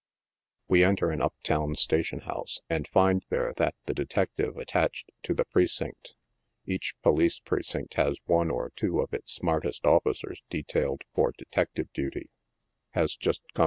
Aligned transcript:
We 0.67 0.83
enter 0.83 1.11
an 1.11 1.21
up 1.21 1.35
town 1.43 1.75
station 1.75 2.21
house, 2.21 2.59
and 2.67 2.87
find 2.87 3.23
there 3.29 3.53
that 3.57 3.75
the 3.85 3.93
detec 3.93 4.29
tive 4.35 4.57
attached 4.57 5.11
to 5.21 5.35
the 5.35 5.45
precinct 5.45 6.15
(each 6.65 6.95
police 7.03 7.37
precinct 7.37 7.93
I123 7.93 8.15
one 8.25 8.49
or 8.49 8.71
two 8.75 8.99
of 8.99 9.13
its 9.13 9.31
smartest 9.31 9.85
officers 9.85 10.41
detailed 10.49 11.01
for 11.13 11.33
detective 11.37 11.93
duty,) 11.93 12.31
has 12.93 13.15
just 13.15 13.43
come 13.53 13.59